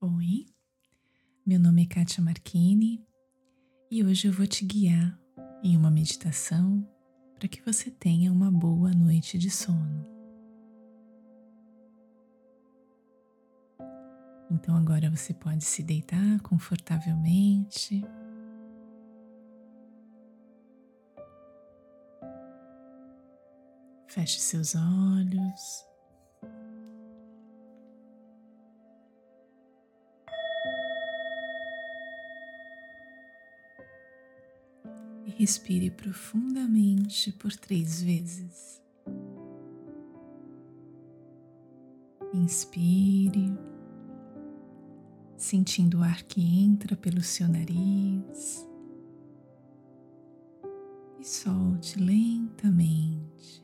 Oi, 0.00 0.46
meu 1.44 1.58
nome 1.58 1.82
é 1.82 1.86
Kátia 1.86 2.22
Marchini 2.22 3.04
e 3.90 4.04
hoje 4.04 4.28
eu 4.28 4.32
vou 4.32 4.46
te 4.46 4.64
guiar 4.64 5.18
em 5.60 5.76
uma 5.76 5.90
meditação 5.90 6.88
para 7.36 7.48
que 7.48 7.60
você 7.62 7.90
tenha 7.90 8.30
uma 8.30 8.48
boa 8.48 8.92
noite 8.92 9.36
de 9.36 9.50
sono. 9.50 10.06
Então 14.48 14.76
agora 14.76 15.10
você 15.10 15.34
pode 15.34 15.64
se 15.64 15.82
deitar 15.82 16.40
confortavelmente. 16.42 18.00
Feche 24.06 24.38
seus 24.38 24.76
olhos. 24.76 25.87
Respire 35.38 35.88
profundamente 35.88 37.30
por 37.30 37.54
três 37.54 38.02
vezes. 38.02 38.82
Inspire, 42.34 43.52
sentindo 45.36 46.00
o 46.00 46.02
ar 46.02 46.24
que 46.24 46.40
entra 46.40 46.96
pelo 46.96 47.22
seu 47.22 47.46
nariz 47.48 48.66
e 51.20 51.24
solte 51.24 51.98
lentamente. 51.98 53.62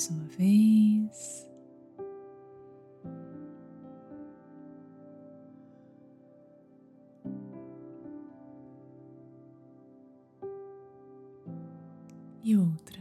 mais 0.00 0.08
uma 0.08 0.24
vez. 0.28 1.49
E 12.50 12.56
outra. 12.56 12.98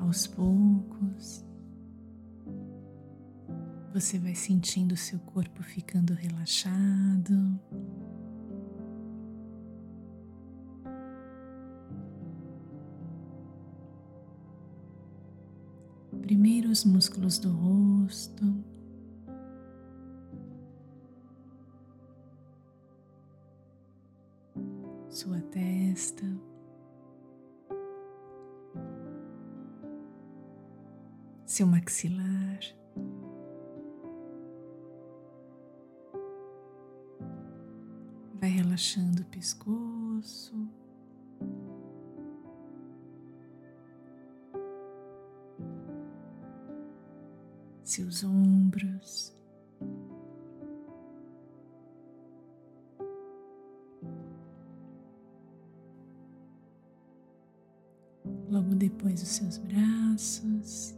Aos 0.00 0.26
poucos, 0.26 1.44
você 3.94 4.18
vai 4.18 4.34
sentindo 4.34 4.96
seu 4.96 5.20
corpo 5.20 5.62
ficando 5.62 6.12
relaxado. 6.12 7.60
Os 16.70 16.84
músculos 16.84 17.38
do 17.38 17.50
rosto. 17.50 18.44
Sua 25.08 25.40
testa. 25.50 26.24
Seu 31.44 31.66
maxilar. 31.66 32.60
Vai 38.40 38.48
relaxando 38.48 39.22
o 39.22 39.26
pescoço. 39.26 40.54
Seus 47.90 48.22
ombros. 48.22 49.34
Logo 58.48 58.76
depois 58.76 59.20
os 59.20 59.28
seus 59.28 59.58
braços. 59.58 60.94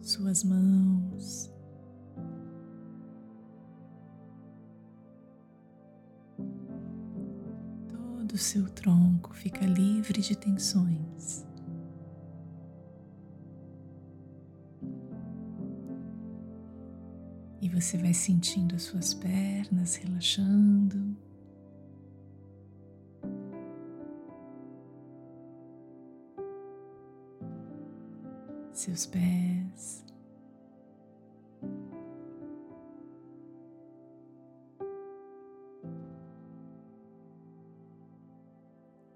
suas 0.00 0.42
mãos. 0.44 1.59
Todo 8.30 8.36
o 8.36 8.38
seu 8.38 8.68
tronco 8.68 9.34
fica 9.34 9.66
livre 9.66 10.20
de 10.20 10.36
tensões. 10.36 11.44
E 17.60 17.68
você 17.68 17.98
vai 17.98 18.14
sentindo 18.14 18.76
as 18.76 18.82
suas 18.82 19.12
pernas 19.14 19.96
relaxando. 19.96 21.16
seus 28.72 29.06
pés. 29.06 30.09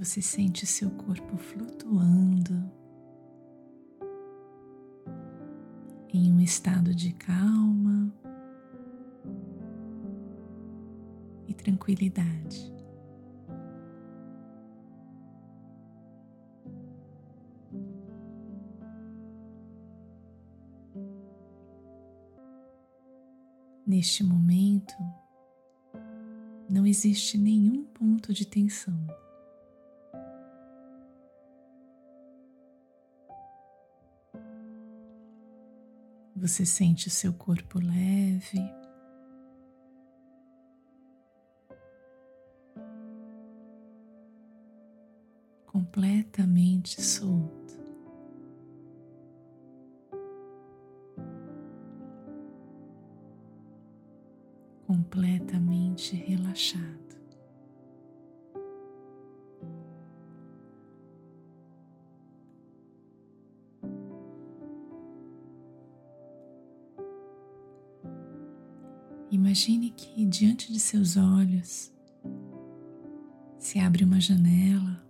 Você 0.00 0.22
sente 0.22 0.66
seu 0.66 0.90
corpo 0.92 1.36
flutuando 1.36 2.72
em 6.10 6.32
um 6.32 6.40
estado 6.40 6.94
de 6.94 7.12
calma 7.12 8.10
e 11.46 11.52
tranquilidade. 11.52 12.72
Neste 23.86 24.24
momento, 24.24 24.94
não 26.70 26.86
existe 26.86 27.36
nenhum 27.36 27.84
ponto 27.84 28.32
de 28.32 28.46
tensão. 28.46 28.96
Você 36.40 36.64
sente 36.64 37.06
o 37.06 37.10
seu 37.10 37.34
corpo 37.34 37.78
leve, 37.78 38.58
completamente 45.66 47.02
solto. 47.02 47.60
completamente 54.86 56.16
relaxado. 56.16 57.09
Imagine 69.50 69.90
que 69.90 70.24
diante 70.26 70.72
de 70.72 70.78
seus 70.78 71.16
olhos 71.16 71.92
se 73.58 73.80
abre 73.80 74.04
uma 74.04 74.20
janela 74.20 75.04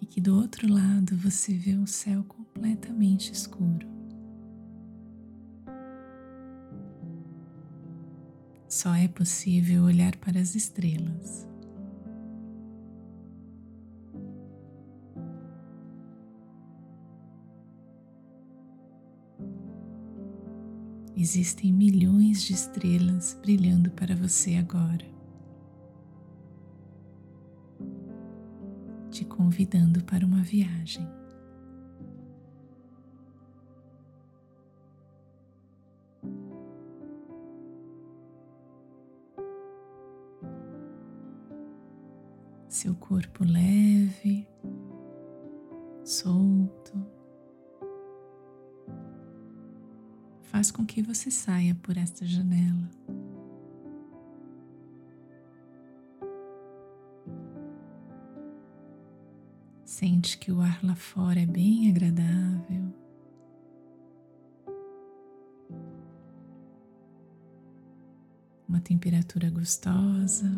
e 0.00 0.06
que 0.06 0.20
do 0.20 0.34
outro 0.36 0.66
lado 0.68 1.16
você 1.16 1.54
vê 1.54 1.76
um 1.76 1.86
céu 1.86 2.24
completamente 2.24 3.32
escuro. 3.32 3.86
Só 8.68 8.92
é 8.96 9.06
possível 9.06 9.84
olhar 9.84 10.16
para 10.16 10.40
as 10.40 10.56
estrelas. 10.56 11.47
Existem 21.20 21.72
milhões 21.72 22.44
de 22.44 22.52
estrelas 22.52 23.36
brilhando 23.42 23.90
para 23.90 24.14
você 24.14 24.54
agora, 24.54 25.04
te 29.10 29.24
convidando 29.24 30.04
para 30.04 30.24
uma 30.24 30.44
viagem. 30.44 31.04
seu 42.68 42.94
corpo 42.94 43.42
leve, 43.42 44.46
solto. 46.04 47.17
Faz 50.58 50.72
com 50.72 50.84
que 50.84 51.00
você 51.00 51.30
saia 51.30 51.72
por 51.72 51.96
esta 51.96 52.26
janela. 52.26 52.90
Sente 59.84 60.36
que 60.36 60.50
o 60.50 60.60
ar 60.60 60.84
lá 60.84 60.96
fora 60.96 61.38
é 61.38 61.46
bem 61.46 61.88
agradável. 61.88 62.92
Uma 68.68 68.80
temperatura 68.80 69.48
gostosa. 69.50 70.50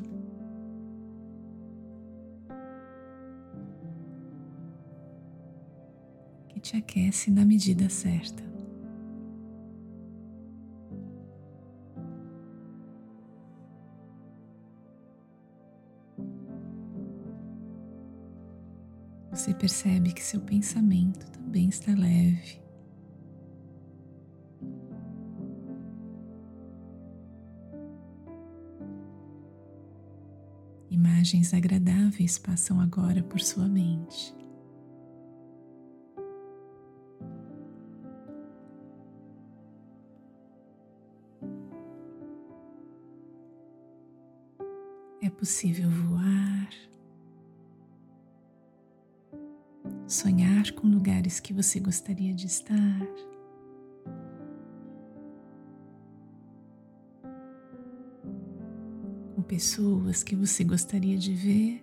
Que 6.48 6.58
te 6.58 6.78
aquece 6.78 7.30
na 7.30 7.44
medida 7.44 7.90
certa. 7.90 8.49
Você 19.40 19.54
percebe 19.54 20.12
que 20.12 20.22
seu 20.22 20.38
pensamento 20.38 21.24
também 21.30 21.70
está 21.70 21.92
leve. 21.92 22.60
Imagens 30.90 31.54
agradáveis 31.54 32.36
passam 32.36 32.82
agora 32.82 33.22
por 33.22 33.40
sua 33.40 33.66
mente. 33.66 34.36
É 45.22 45.30
possível 45.30 45.88
voar. 45.88 46.19
Sonhar 50.10 50.72
com 50.72 50.88
lugares 50.88 51.38
que 51.38 51.52
você 51.52 51.78
gostaria 51.78 52.34
de 52.34 52.46
estar. 52.46 53.06
Com 59.36 59.42
pessoas 59.42 60.24
que 60.24 60.34
você 60.34 60.64
gostaria 60.64 61.16
de 61.16 61.32
ver 61.32 61.80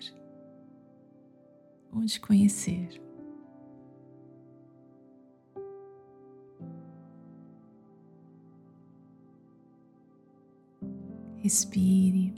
ou 1.89 2.01
de 2.01 2.19
conhecer. 2.19 3.01
Respire 11.37 12.33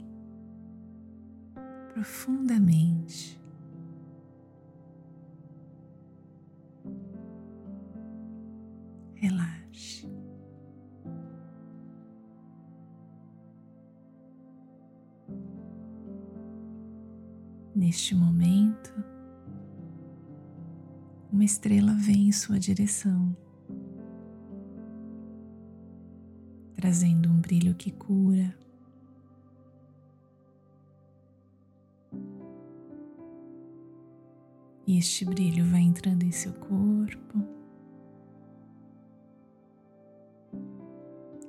profundamente. 1.92 3.39
Neste 17.74 18.14
momento, 18.14 18.92
uma 21.32 21.44
estrela 21.44 21.94
vem 21.94 22.28
em 22.28 22.32
sua 22.32 22.58
direção, 22.58 23.36
trazendo 26.74 27.28
um 27.30 27.40
brilho 27.40 27.74
que 27.74 27.90
cura. 27.90 28.54
E 34.86 34.98
este 34.98 35.24
brilho 35.24 35.64
vai 35.66 35.82
entrando 35.82 36.24
em 36.24 36.32
seu 36.32 36.52
corpo. 36.52 37.60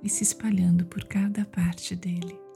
e 0.03 0.09
se 0.09 0.23
espalhando 0.23 0.85
por 0.85 1.03
cada 1.05 1.45
parte 1.45 1.95
dele. 1.95 2.50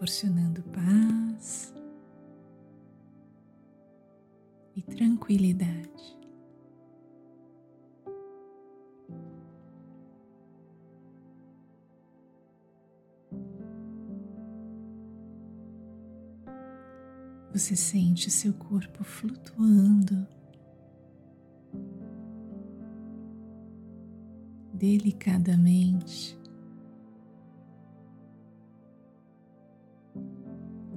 Proporcionando 0.00 0.62
paz 0.62 1.74
e 4.74 4.80
tranquilidade. 4.80 6.18
Você 17.52 17.76
sente 17.76 18.30
seu 18.30 18.54
corpo 18.54 19.04
flutuando 19.04 20.26
delicadamente 24.72 26.39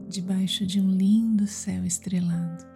debaixo 0.08 0.66
de 0.66 0.80
um 0.80 0.90
lindo 0.90 1.48
céu 1.48 1.86
estrelado. 1.86 2.74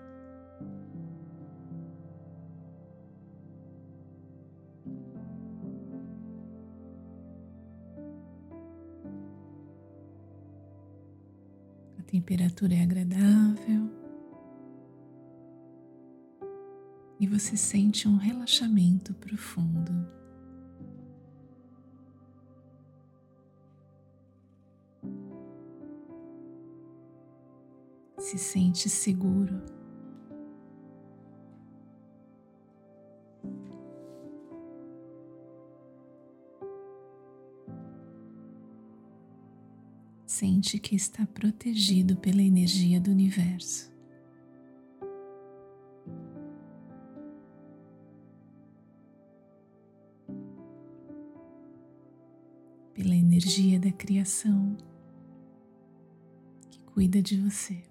temperatura 12.08 12.74
é 12.74 12.82
agradável 12.82 13.92
e 17.20 17.28
você 17.28 17.58
sente 17.58 18.08
um 18.08 18.16
relaxamento 18.16 19.14
profundo. 19.14 20.17
Se 28.28 28.38
sente 28.38 28.90
seguro. 28.90 29.62
sente 40.26 40.78
que 40.78 40.94
está 40.94 41.26
protegido 41.26 42.18
pela 42.18 42.42
energia 42.44 43.00
do 43.00 43.12
universo. 43.12 43.90
Pela 52.94 53.16
energia 53.16 53.80
da 53.80 53.92
criação 53.94 54.76
que 56.70 56.84
cuida 56.84 57.22
de 57.22 57.40
você. 57.40 57.87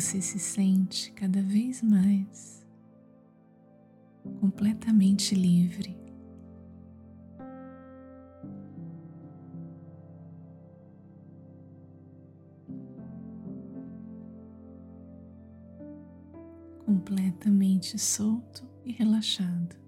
Você 0.00 0.20
se 0.20 0.38
sente 0.38 1.10
cada 1.12 1.40
vez 1.40 1.80
mais 1.80 2.62
completamente 4.40 5.34
livre. 5.34 5.96
Completamente 16.84 17.98
solto 17.98 18.68
e 18.84 18.92
relaxado. 18.92 19.85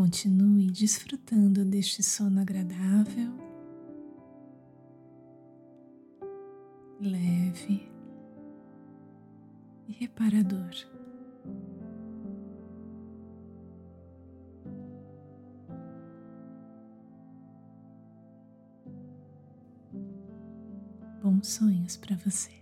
Continue 0.00 0.70
desfrutando 0.70 1.62
deste 1.62 2.02
sono 2.02 2.40
agradável 2.40 3.34
leve 6.98 7.86
e 9.86 9.92
reparador. 9.92 10.70
Bons 21.22 21.46
sonhos 21.46 21.98
para 21.98 22.16
você. 22.16 22.59